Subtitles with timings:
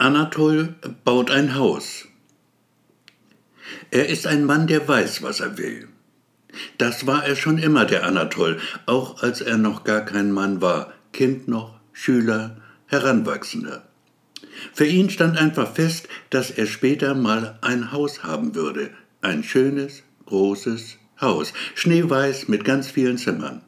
[0.00, 2.04] Anatol baut ein Haus.
[3.90, 5.88] Er ist ein Mann, der weiß, was er will.
[6.78, 10.92] Das war er schon immer, der Anatol, auch als er noch gar kein Mann war,
[11.12, 13.88] Kind noch, Schüler, Heranwachsender.
[14.72, 18.90] Für ihn stand einfach fest, dass er später mal ein Haus haben würde,
[19.20, 23.62] ein schönes, großes Haus, schneeweiß mit ganz vielen Zimmern.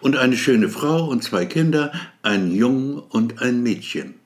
[0.00, 1.90] Und eine schöne Frau und zwei Kinder,
[2.22, 4.21] einen Jungen und ein Mädchen.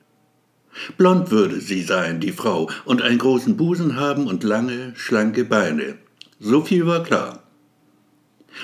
[0.97, 5.95] Blond würde sie sein, die Frau, und einen großen Busen haben und lange, schlanke Beine.
[6.39, 7.43] So viel war klar.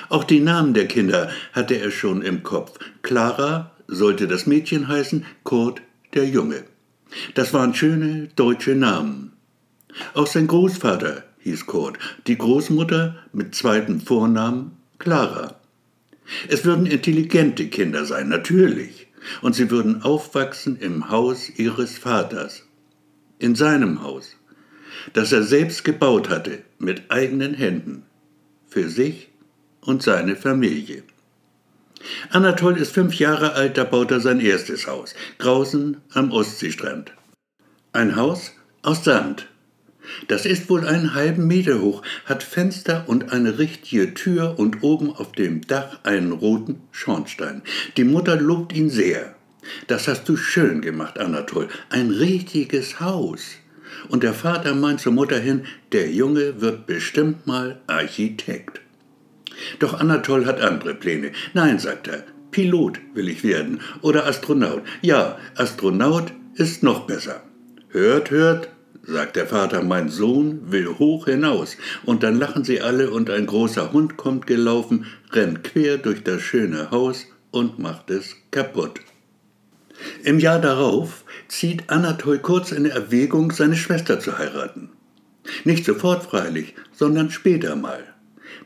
[0.09, 2.79] Auch die Namen der Kinder hatte er schon im Kopf.
[3.01, 5.81] Clara sollte das Mädchen heißen, Kurt
[6.13, 6.63] der Junge.
[7.35, 9.33] Das waren schöne deutsche Namen.
[10.13, 15.55] Auch sein Großvater hieß Kurt, die Großmutter mit zweitem Vornamen Clara.
[16.47, 19.07] Es würden intelligente Kinder sein, natürlich,
[19.41, 22.63] und sie würden aufwachsen im Haus ihres Vaters,
[23.39, 24.35] in seinem Haus,
[25.13, 28.03] das er selbst gebaut hatte mit eigenen Händen,
[28.67, 29.29] für sich
[29.81, 31.03] und seine Familie.
[32.29, 37.13] Anatol ist fünf Jahre alt, da baut er sein erstes Haus, draußen am Ostseestrand.
[37.93, 39.47] Ein Haus aus Sand.
[40.27, 45.11] Das ist wohl einen halben Meter hoch, hat Fenster und eine richtige Tür und oben
[45.11, 47.61] auf dem Dach einen roten Schornstein.
[47.97, 49.35] Die Mutter lobt ihn sehr.
[49.87, 51.67] Das hast du schön gemacht, Anatol.
[51.89, 53.41] Ein richtiges Haus.
[54.09, 58.81] Und der Vater meint zur Mutter hin, der Junge wird bestimmt mal Architekt.
[59.79, 61.31] Doch Anatol hat andere Pläne.
[61.53, 64.83] Nein, sagt er, Pilot will ich werden oder Astronaut.
[65.01, 67.41] Ja, Astronaut ist noch besser.
[67.89, 68.69] Hört, hört,
[69.05, 71.77] sagt der Vater, mein Sohn will hoch hinaus.
[72.05, 76.41] Und dann lachen sie alle und ein großer Hund kommt gelaufen, rennt quer durch das
[76.41, 79.01] schöne Haus und macht es kaputt.
[80.23, 84.89] Im Jahr darauf zieht Anatol kurz in Erwägung, seine Schwester zu heiraten.
[85.65, 88.03] Nicht sofort freilich, sondern später mal.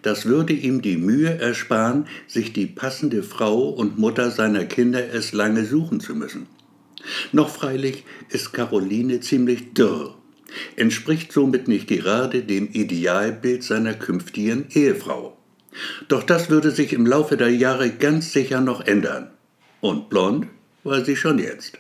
[0.04, 5.34] Das würde ihm die Mühe ersparen, sich die passende Frau und Mutter seiner Kinder es
[5.34, 6.48] lange suchen zu müssen.
[7.32, 10.17] Noch freilich ist Caroline ziemlich dürr,
[10.76, 15.38] entspricht somit nicht gerade dem Idealbild seiner künftigen Ehefrau.
[16.08, 19.30] Doch das würde sich im Laufe der Jahre ganz sicher noch ändern.
[19.82, 20.48] Und blond
[20.84, 21.78] war sie schon jetzt.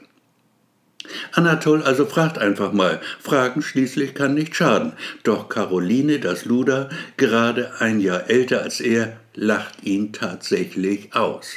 [1.31, 2.99] Anatol also fragt einfach mal.
[3.19, 4.93] Fragen schließlich kann nicht schaden.
[5.23, 11.55] Doch Caroline, das Luder, gerade ein Jahr älter als er, lacht ihn tatsächlich aus.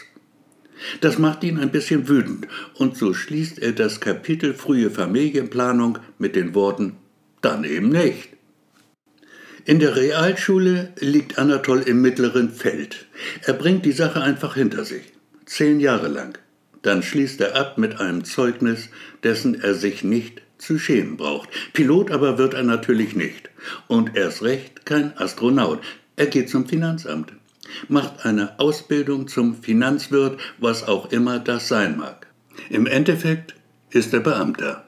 [1.00, 6.36] Das macht ihn ein bisschen wütend, und so schließt er das Kapitel frühe Familienplanung mit
[6.36, 6.96] den Worten
[7.40, 8.28] dann eben nicht.
[9.64, 13.06] In der Realschule liegt Anatol im mittleren Feld.
[13.44, 15.04] Er bringt die Sache einfach hinter sich.
[15.44, 16.38] Zehn Jahre lang.
[16.82, 18.88] Dann schließt er ab mit einem Zeugnis,
[19.22, 21.50] dessen er sich nicht zu schämen braucht.
[21.72, 23.50] Pilot aber wird er natürlich nicht.
[23.86, 25.80] Und erst recht kein Astronaut.
[26.16, 27.32] Er geht zum Finanzamt,
[27.88, 32.26] macht eine Ausbildung zum Finanzwirt, was auch immer das sein mag.
[32.68, 33.54] Im Endeffekt
[33.90, 34.84] ist er Beamter.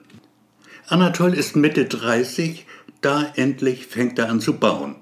[0.89, 2.67] Anatol ist Mitte 30,
[3.01, 4.97] da endlich fängt er an zu bauen.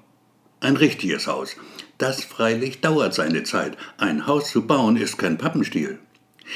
[0.59, 1.55] Ein richtiges Haus.
[1.97, 3.77] Das freilich dauert seine Zeit.
[3.97, 5.97] Ein Haus zu bauen ist kein Pappenstiel.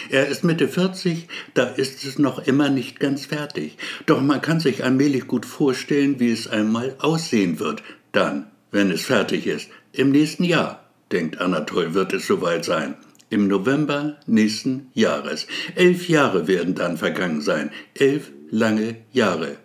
[0.09, 3.77] Er ist Mitte 40, da ist es noch immer nicht ganz fertig.
[4.05, 7.81] Doch man kann sich allmählich gut vorstellen, wie es einmal aussehen wird,
[8.11, 9.69] dann, wenn es fertig ist.
[9.91, 12.95] Im nächsten Jahr, denkt Anatol, wird es soweit sein.
[13.29, 15.47] Im November nächsten Jahres.
[15.73, 17.71] Elf Jahre werden dann vergangen sein.
[17.95, 19.57] Elf lange Jahre.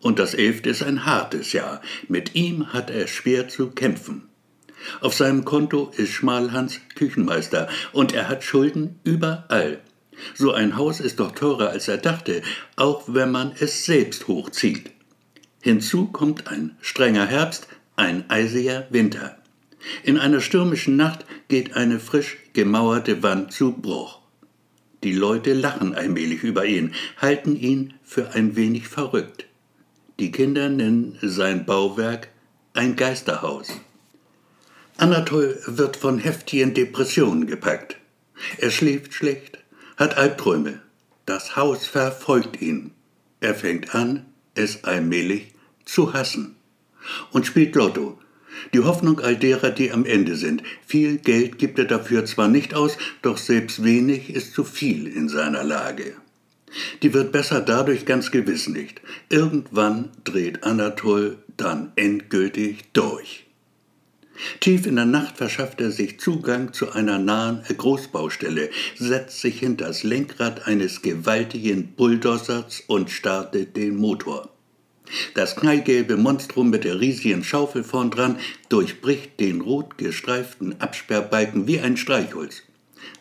[0.00, 1.82] Und das elfte ist ein hartes Jahr.
[2.08, 4.28] Mit ihm hat er schwer zu kämpfen.
[5.00, 9.80] Auf seinem Konto ist Schmalhans Küchenmeister und er hat Schulden überall.
[10.34, 12.42] So ein Haus ist doch teurer als er dachte,
[12.76, 14.90] auch wenn man es selbst hochzieht.
[15.60, 19.36] Hinzu kommt ein strenger Herbst, ein eisiger Winter.
[20.02, 24.19] In einer stürmischen Nacht geht eine frisch gemauerte Wand zu Bruch.
[25.02, 29.46] Die Leute lachen allmählich über ihn, halten ihn für ein wenig verrückt.
[30.18, 32.28] Die Kinder nennen sein Bauwerk
[32.74, 33.80] ein Geisterhaus.
[34.98, 37.96] Anatol wird von heftigen Depressionen gepackt.
[38.58, 39.58] Er schläft schlecht,
[39.96, 40.82] hat Albträume.
[41.24, 42.90] Das Haus verfolgt ihn.
[43.40, 45.54] Er fängt an, es allmählich
[45.86, 46.56] zu hassen.
[47.30, 48.19] Und spielt Lotto.
[48.74, 50.62] Die Hoffnung all derer, die am Ende sind.
[50.86, 55.28] Viel Geld gibt er dafür zwar nicht aus, doch selbst wenig ist zu viel in
[55.28, 56.14] seiner Lage.
[57.02, 59.00] Die wird besser dadurch ganz gewiss nicht.
[59.28, 63.46] Irgendwann dreht Anatol dann endgültig durch.
[64.60, 69.88] Tief in der Nacht verschafft er sich Zugang zu einer nahen Großbaustelle, setzt sich hinter
[69.88, 74.48] das Lenkrad eines gewaltigen Bulldozers und startet den Motor.
[75.34, 81.80] Das knallgelbe Monstrum mit der riesigen Schaufel vorn dran durchbricht den rot gestreiften Absperrbalken wie
[81.80, 82.62] ein Streichholz.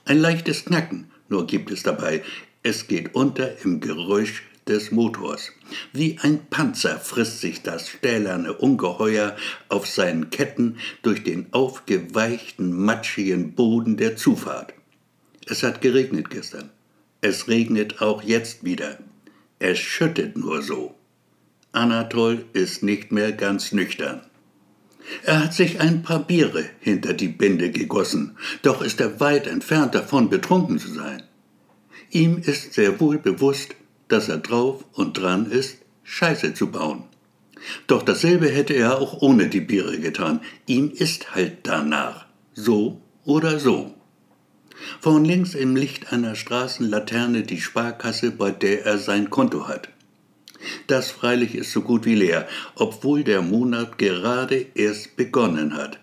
[0.05, 2.23] Ein leichtes Knacken nur gibt es dabei.
[2.63, 5.51] Es geht unter im Geräusch des Motors.
[5.93, 9.35] Wie ein Panzer frisst sich das stählerne Ungeheuer
[9.69, 14.73] auf seinen Ketten durch den aufgeweichten, matschigen Boden der Zufahrt.
[15.45, 16.69] Es hat geregnet gestern.
[17.21, 18.99] Es regnet auch jetzt wieder.
[19.59, 20.95] Es schüttet nur so.
[21.71, 24.21] Anatol ist nicht mehr ganz nüchtern.
[25.23, 29.95] Er hat sich ein paar Biere hinter die Binde gegossen, doch ist er weit entfernt
[29.95, 31.23] davon, betrunken zu sein.
[32.11, 33.75] Ihm ist sehr wohl bewusst,
[34.07, 37.03] dass er drauf und dran ist, Scheiße zu bauen.
[37.87, 40.41] Doch dasselbe hätte er auch ohne die Biere getan.
[40.65, 42.25] Ihm ist halt danach.
[42.53, 43.93] So oder so.
[45.01, 49.89] Vorn links im Licht einer Straßenlaterne die Sparkasse, bei der er sein Konto hat.
[50.87, 55.99] Das freilich ist so gut wie leer, obwohl der Monat gerade erst begonnen hat.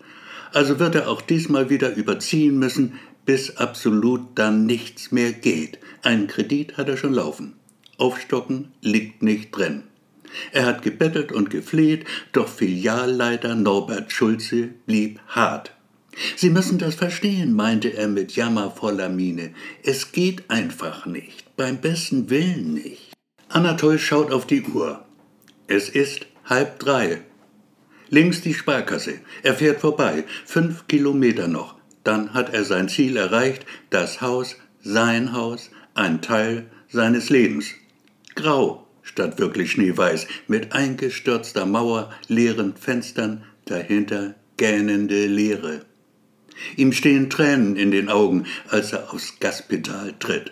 [0.53, 2.93] Also wird er auch diesmal wieder überziehen müssen,
[3.25, 5.79] bis absolut dann nichts mehr geht.
[6.01, 7.53] Einen Kredit hat er schon laufen.
[7.97, 9.83] Aufstocken liegt nicht drin.
[10.51, 15.71] Er hat gebettelt und gefleht, doch Filialleiter Norbert Schulze blieb hart.
[16.35, 19.53] Sie müssen das verstehen, meinte er mit jammervoller Miene.
[19.83, 23.06] Es geht einfach nicht, beim besten Willen nicht.
[23.49, 25.05] Anatol schaut auf die Uhr.
[25.67, 27.21] Es ist halb drei.
[28.09, 29.19] Links die Sparkasse.
[29.43, 30.23] Er fährt vorbei.
[30.45, 31.75] Fünf Kilometer noch.
[32.03, 37.73] Dann hat er sein Ziel erreicht, das Haus, sein Haus, ein Teil seines Lebens
[38.35, 45.81] grau statt wirklich schneeweiß, mit eingestürzter Mauer, leeren Fenstern, dahinter gähnende Leere.
[46.75, 50.51] Ihm stehen Tränen in den Augen, als er aufs Gaspedal tritt.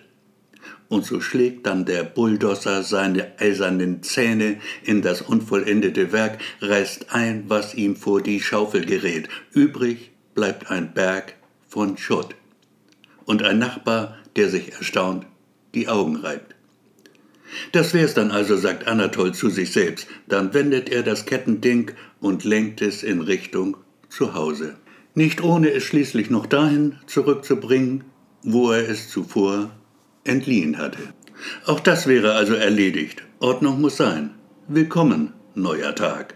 [0.96, 7.44] Und so schlägt dann der Bulldozer seine eisernen Zähne in das unvollendete Werk, reißt ein,
[7.50, 9.28] was ihm vor die Schaufel gerät.
[9.52, 11.34] Übrig bleibt ein Berg
[11.68, 12.36] von Schutt.
[13.26, 15.26] Und ein Nachbar, der sich erstaunt
[15.74, 16.56] die Augen reibt.
[17.74, 20.08] Das wär's dann also, sagt Anatol zu sich selbst.
[20.30, 23.76] Dann wendet er das Kettending und lenkt es in Richtung
[24.08, 24.78] zu Hause.
[25.14, 28.06] Nicht ohne es schließlich noch dahin zurückzubringen,
[28.44, 29.72] wo er es zuvor
[30.26, 31.00] entliehen hatte.
[31.66, 33.24] Auch das wäre also erledigt.
[33.40, 34.32] Ordnung muss sein.
[34.68, 36.36] Willkommen, neuer Tag.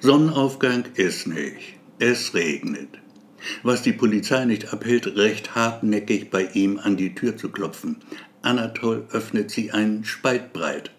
[0.00, 1.78] Sonnenaufgang ist nicht.
[1.98, 2.90] Es regnet.
[3.62, 7.96] Was die Polizei nicht abhält, recht hartnäckig bei ihm an die Tür zu klopfen.
[8.42, 10.90] Anatol öffnet sie einen Spalt breit.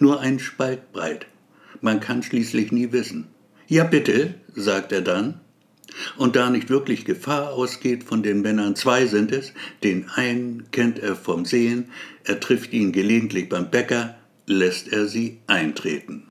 [0.00, 1.26] Nur ein Spalt breit.
[1.80, 3.28] Man kann schließlich nie wissen.
[3.68, 5.40] Ja bitte, sagt er dann.
[6.16, 9.52] Und da nicht wirklich Gefahr ausgeht von den Männern, zwei sind es,
[9.82, 11.90] den einen kennt er vom Sehen,
[12.24, 14.16] er trifft ihn gelegentlich beim Bäcker,
[14.46, 16.28] lässt er sie eintreten.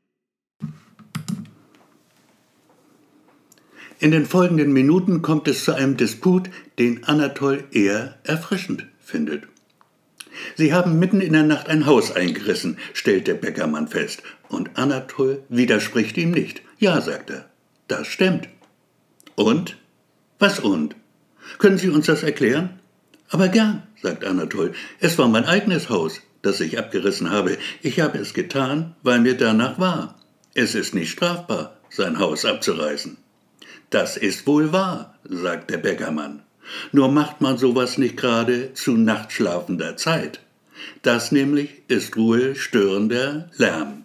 [4.01, 9.43] In den folgenden Minuten kommt es zu einem Disput, den Anatol eher erfrischend findet.
[10.55, 15.43] Sie haben mitten in der Nacht ein Haus eingerissen, stellt der Bäckermann fest, und Anatol
[15.49, 16.61] widerspricht ihm nicht.
[16.77, 17.49] Ja, sagt er,
[17.89, 18.47] das stimmt.
[19.39, 19.77] Und?
[20.37, 20.97] Was und?
[21.59, 22.81] Können Sie uns das erklären?
[23.29, 27.57] Aber gern, sagt Anatol, es war mein eigenes Haus, das ich abgerissen habe.
[27.81, 30.19] Ich habe es getan, weil mir danach war.
[30.55, 33.15] Es ist nicht strafbar, sein Haus abzureißen.
[33.89, 36.43] Das ist wohl wahr, sagt der Bäckermann.
[36.91, 40.41] Nur macht man sowas nicht gerade zu nachtschlafender Zeit.
[41.01, 44.03] Das nämlich ist Ruhe störender Lärm.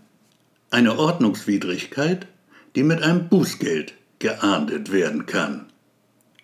[0.71, 2.29] Eine Ordnungswidrigkeit,
[2.77, 3.95] die mit einem Bußgeld
[4.25, 5.67] geahndet werden kann.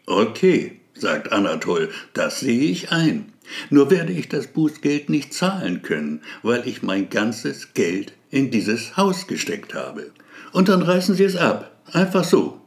[0.05, 3.33] Okay, sagt Anatol, das sehe ich ein.
[3.71, 8.99] Nur werde ich das Bußgeld nicht zahlen können, weil ich mein ganzes Geld in dieses
[8.99, 10.11] Haus gesteckt habe.
[10.53, 12.61] Und dann reißen Sie es ab, einfach so,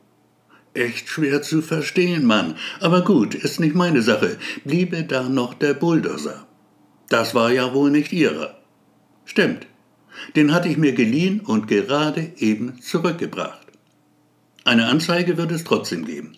[0.73, 2.55] Echt schwer zu verstehen, Mann.
[2.79, 4.37] Aber gut, ist nicht meine Sache.
[4.65, 6.47] Bliebe da noch der Bulldozer.
[7.09, 8.57] Das war ja wohl nicht Ihrer.
[9.25, 9.67] Stimmt.
[10.35, 13.62] Den hatte ich mir geliehen und gerade eben zurückgebracht.
[14.65, 16.37] Eine Anzeige wird es trotzdem geben.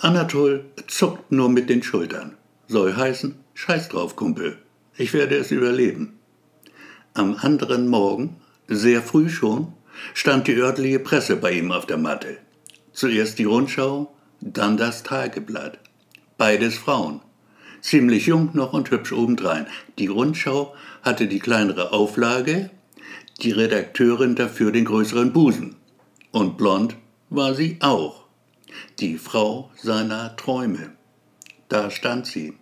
[0.00, 2.36] Anatol zuckt nur mit den Schultern.
[2.66, 4.58] Soll heißen, scheiß drauf, Kumpel.
[4.98, 6.18] Ich werde es überleben.
[7.14, 8.36] Am anderen Morgen,
[8.68, 9.72] sehr früh schon,
[10.12, 12.36] stand die örtliche Presse bei ihm auf der Matte.
[12.92, 15.78] Zuerst die Rundschau, dann das Tageblatt.
[16.36, 17.22] Beides Frauen.
[17.80, 19.66] Ziemlich jung noch und hübsch obendrein.
[19.98, 22.70] Die Rundschau hatte die kleinere Auflage,
[23.40, 25.76] die Redakteurin dafür den größeren Busen.
[26.30, 26.96] Und blond
[27.30, 28.24] war sie auch.
[29.00, 30.92] Die Frau seiner Träume.
[31.68, 32.54] Da stand sie,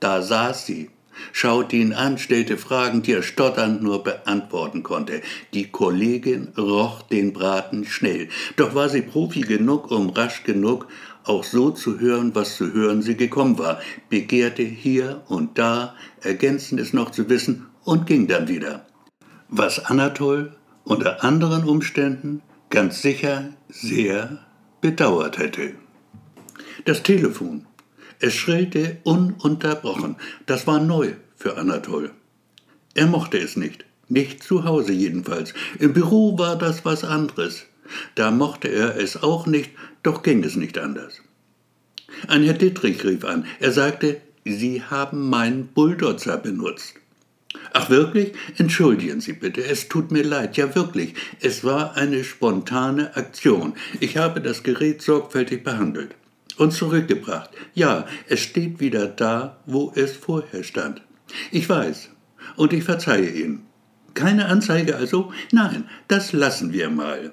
[0.00, 0.90] da saß sie,
[1.32, 5.22] schaute ihn an, stellte Fragen, die er stotternd nur beantworten konnte.
[5.54, 10.86] Die Kollegin roch den Braten schnell, doch war sie Profi genug, um rasch genug
[11.24, 16.92] auch so zu hören, was zu hören sie gekommen war, begehrte hier und da, Ergänzendes
[16.92, 18.86] noch zu wissen und ging dann wieder.
[19.48, 24.38] Was Anatol unter anderen Umständen ganz sicher sehr
[24.80, 25.74] bedauert hätte.
[26.84, 27.66] Das Telefon.
[28.20, 30.16] Es schrillte ununterbrochen.
[30.46, 32.12] Das war neu für Anatol.
[32.94, 33.84] Er mochte es nicht.
[34.08, 35.54] Nicht zu Hause jedenfalls.
[35.78, 37.66] Im Büro war das was anderes.
[38.14, 39.70] Da mochte er es auch nicht,
[40.02, 41.22] doch ging es nicht anders.
[42.28, 43.46] Ein Herr Dittrich rief an.
[43.58, 46.99] Er sagte, Sie haben meinen Bulldozer benutzt.
[47.72, 48.32] Ach wirklich?
[48.58, 53.74] Entschuldigen Sie bitte, es tut mir leid, ja wirklich, es war eine spontane Aktion.
[54.00, 56.14] Ich habe das Gerät sorgfältig behandelt
[56.56, 57.50] und zurückgebracht.
[57.74, 61.02] Ja, es steht wieder da, wo es vorher stand.
[61.50, 62.10] Ich weiß,
[62.56, 63.66] und ich verzeihe Ihnen.
[64.14, 65.32] Keine Anzeige also?
[65.52, 67.32] Nein, das lassen wir mal.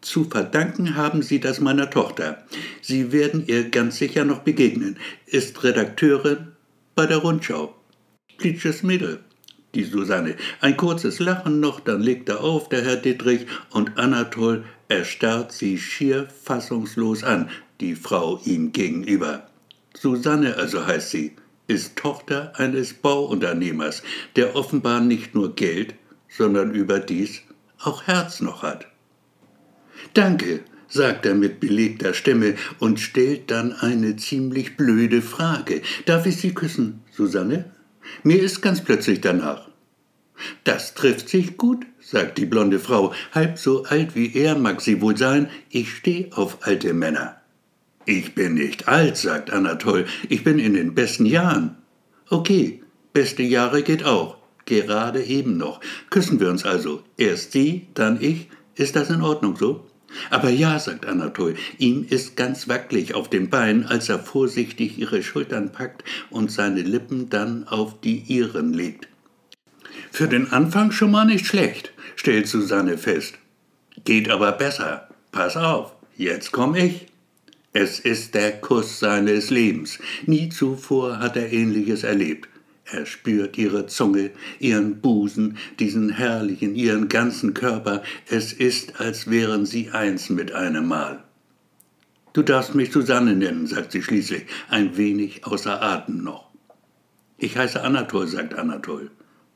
[0.00, 2.44] Zu verdanken haben Sie das meiner Tochter.
[2.82, 4.96] Sie werden ihr ganz sicher noch begegnen.
[5.26, 6.48] Ist Redakteurin
[6.94, 7.74] bei der Rundschau.
[8.36, 9.20] Plitsches Mädel,
[9.74, 10.36] die Susanne.
[10.60, 15.78] Ein kurzes Lachen noch, dann legt er auf, der Herr Dittrich, und Anatol erstarrt sie
[15.78, 19.46] schier fassungslos an, die Frau ihm gegenüber.
[19.94, 21.32] Susanne also heißt sie,
[21.66, 24.02] ist Tochter eines Bauunternehmers,
[24.36, 25.94] der offenbar nicht nur Geld,
[26.28, 27.42] sondern überdies
[27.78, 28.86] auch Herz noch hat.
[30.14, 35.82] Danke, sagt er mit belegter Stimme und stellt dann eine ziemlich blöde Frage.
[36.06, 37.70] Darf ich Sie küssen, Susanne?
[38.22, 39.68] Mir ist ganz plötzlich danach.
[40.64, 43.12] Das trifft sich gut, sagt die blonde Frau.
[43.32, 45.48] Halb so alt wie er mag sie wohl sein.
[45.70, 47.40] Ich steh auf alte Männer.
[48.04, 50.06] Ich bin nicht alt, sagt Anatol.
[50.28, 51.76] Ich bin in den besten Jahren.
[52.30, 54.38] Okay, beste Jahre geht auch.
[54.64, 55.80] Gerade eben noch.
[56.10, 57.02] Küssen wir uns also.
[57.16, 58.48] Erst Sie, dann ich.
[58.76, 59.87] Ist das in Ordnung so?
[60.30, 65.22] Aber ja, sagt Anatol, ihm ist ganz wackelig auf den Beinen, als er vorsichtig ihre
[65.22, 69.08] Schultern packt und seine Lippen dann auf die ihren legt.
[70.10, 73.34] Für den Anfang schon mal nicht schlecht, stellt Susanne fest.
[74.04, 75.08] Geht aber besser.
[75.32, 77.06] Pass auf, jetzt komm ich.
[77.72, 79.98] Es ist der Kuss seines Lebens.
[80.26, 82.48] Nie zuvor hat er ähnliches erlebt.
[82.90, 84.30] Er spürt ihre Zunge,
[84.60, 88.02] ihren Busen, diesen herrlichen, ihren ganzen Körper.
[88.30, 91.22] Es ist, als wären sie eins mit einem Mal.
[92.32, 96.48] Du darfst mich Susanne nennen, sagt sie schließlich, ein wenig außer Atem noch.
[97.36, 99.10] Ich heiße Anatol, sagt Anatol.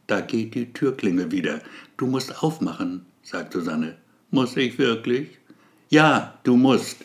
[0.07, 1.61] Da geht die Türklinge wieder.
[1.97, 3.97] Du musst aufmachen, sagt Susanne.
[4.31, 5.39] Muss ich wirklich?
[5.89, 7.05] Ja, du musst.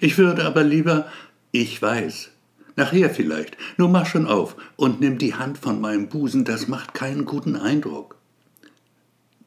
[0.00, 1.08] Ich würde aber lieber,
[1.52, 2.30] ich weiß,
[2.76, 3.56] Nachher vielleicht.
[3.76, 7.56] Nur mach schon auf und nimm die Hand von meinem Busen, das macht keinen guten
[7.56, 8.16] Eindruck.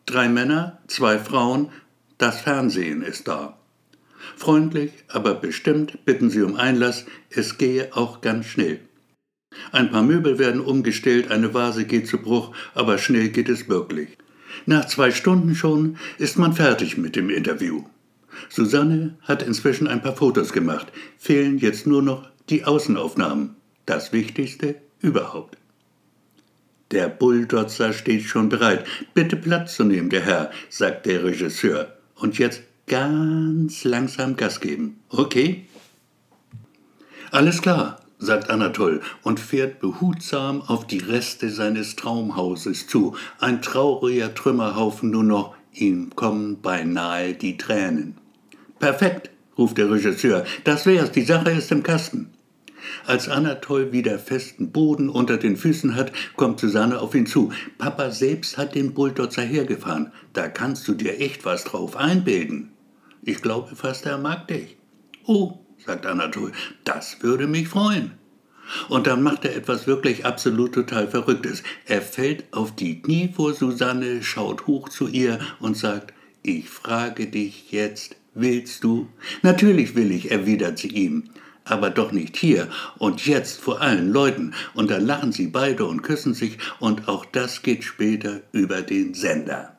[0.05, 1.69] Drei Männer, zwei Frauen,
[2.17, 3.57] das Fernsehen ist da.
[4.35, 8.79] Freundlich, aber bestimmt bitten sie um Einlass, es gehe auch ganz schnell.
[9.71, 14.17] Ein paar Möbel werden umgestellt, eine Vase geht zu Bruch, aber schnell geht es wirklich.
[14.65, 17.83] Nach zwei Stunden schon ist man fertig mit dem Interview.
[18.49, 24.75] Susanne hat inzwischen ein paar Fotos gemacht, fehlen jetzt nur noch die Außenaufnahmen, das Wichtigste
[24.99, 25.57] überhaupt.
[26.91, 28.85] Der Bulldotzer steht schon bereit.
[29.13, 31.97] Bitte Platz zu nehmen, der Herr, sagt der Regisseur.
[32.15, 34.99] Und jetzt ganz langsam Gas geben.
[35.09, 35.65] Okay?
[37.31, 43.15] Alles klar, sagt Anatol und fährt behutsam auf die Reste seines Traumhauses zu.
[43.39, 48.17] Ein trauriger Trümmerhaufen nur noch, ihm kommen beinahe die Tränen.
[48.77, 50.45] Perfekt, ruft der Regisseur.
[50.63, 52.32] Das wär's, die Sache ist im Kasten.
[53.05, 57.51] Als Anatol wieder festen Boden unter den Füßen hat, kommt Susanne auf ihn zu.
[57.77, 60.11] Papa selbst hat den Bulldozzer hergefahren.
[60.33, 62.71] Da kannst du dir echt was drauf einbilden.
[63.21, 64.77] Ich glaube fast, er mag dich.
[65.25, 66.51] Oh, sagt Anatol,
[66.83, 68.11] das würde mich freuen.
[68.89, 71.63] Und dann macht er etwas wirklich absolut total Verrücktes.
[71.85, 77.27] Er fällt auf die Knie vor Susanne, schaut hoch zu ihr und sagt, ich frage
[77.27, 79.07] dich jetzt, willst du?
[79.41, 81.29] Natürlich will ich, erwidert sie ihm
[81.65, 82.67] aber doch nicht hier
[82.97, 84.53] und jetzt vor allen Leuten.
[84.73, 89.13] Und dann lachen sie beide und küssen sich und auch das geht später über den
[89.13, 89.77] Sender.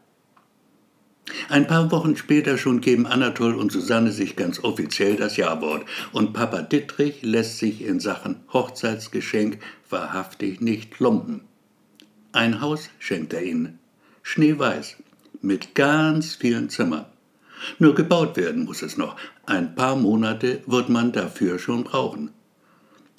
[1.49, 6.35] Ein paar Wochen später schon geben Anatol und Susanne sich ganz offiziell das Jawort und
[6.35, 11.41] Papa Dittrich lässt sich in Sachen Hochzeitsgeschenk wahrhaftig nicht lumpen.
[12.33, 13.79] Ein Haus schenkt er ihnen,
[14.23, 14.97] schneeweiß,
[15.41, 17.07] mit ganz vielen Zimmern.
[17.78, 19.16] Nur gebaut werden muss es noch.
[19.47, 22.30] Ein paar Monate wird man dafür schon brauchen.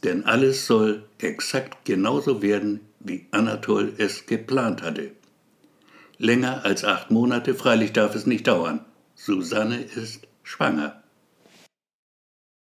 [0.03, 5.11] Denn alles soll exakt genauso werden, wie Anatol es geplant hatte.
[6.17, 8.85] Länger als acht Monate freilich darf es nicht dauern.
[9.15, 11.03] Susanne ist schwanger.